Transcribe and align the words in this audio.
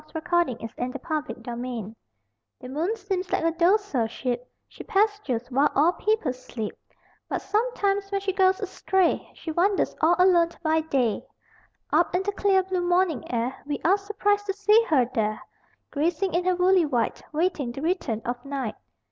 [Illustration: 0.15 0.57
The 0.57 0.83
Old 0.83 0.99
Swimmer] 1.03 1.43
THE 1.43 1.55
MOON 1.55 1.85
SHEEP 1.85 1.95
The 2.59 2.69
moon 2.69 2.95
seems 2.95 3.31
like 3.31 3.43
a 3.43 3.51
docile 3.51 4.07
sheep, 4.07 4.41
She 4.67 4.83
pastures 4.83 5.51
while 5.51 5.69
all 5.75 5.91
people 5.93 6.33
sleep; 6.33 6.75
But 7.29 7.43
sometimes, 7.43 8.11
when 8.11 8.19
she 8.19 8.33
goes 8.33 8.59
astray, 8.59 9.29
She 9.35 9.51
wanders 9.51 9.95
all 10.01 10.15
alone 10.17 10.49
by 10.63 10.79
day. 10.81 11.23
Up 11.93 12.15
in 12.15 12.23
the 12.23 12.31
clear 12.31 12.63
blue 12.63 12.81
morning 12.81 13.31
air 13.31 13.55
We 13.67 13.79
are 13.85 13.97
surprised 13.99 14.47
to 14.47 14.53
see 14.53 14.83
her 14.89 15.07
there, 15.13 15.39
Grazing 15.91 16.33
in 16.33 16.45
her 16.45 16.55
woolly 16.55 16.85
white, 16.87 17.21
Waiting 17.31 17.71
the 17.71 17.83
return 17.83 18.23
of 18.25 18.43
night. 18.43 18.73